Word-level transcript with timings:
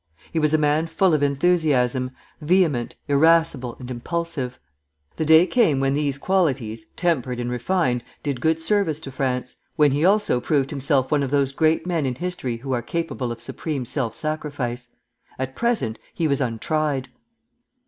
He 0.33 0.39
was 0.39 0.51
a 0.51 0.57
man 0.57 0.87
full 0.87 1.13
of 1.13 1.21
enthusiasm, 1.21 2.09
vehement, 2.41 2.95
irascible, 3.07 3.77
and 3.79 3.91
impulsive. 3.91 4.59
The 5.17 5.25
day 5.25 5.45
came 5.45 5.79
when 5.79 5.93
these 5.93 6.17
qualities, 6.17 6.87
tempered 6.95 7.39
and 7.39 7.51
refined, 7.51 8.03
did 8.23 8.41
good 8.41 8.59
service 8.59 8.99
to 9.01 9.11
France, 9.11 9.57
when 9.75 9.91
he 9.91 10.03
also 10.03 10.41
proved 10.41 10.71
himself 10.71 11.11
one 11.11 11.21
of 11.21 11.29
those 11.29 11.51
great 11.53 11.85
men 11.85 12.07
in 12.07 12.15
history 12.15 12.57
who 12.57 12.71
are 12.71 12.81
capable 12.81 13.31
of 13.31 13.43
supreme 13.43 13.85
self 13.85 14.15
sacrifice. 14.15 14.89
At 15.37 15.55
present 15.55 15.99
he 16.15 16.27
was 16.27 16.41
untried. 16.41 17.09